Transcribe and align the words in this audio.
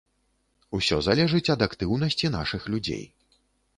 Усё 0.77 0.97
залежыць 1.09 1.51
ад 1.55 1.61
актыўнасці 1.67 2.33
нашых 2.37 2.61
людзей. 2.73 3.03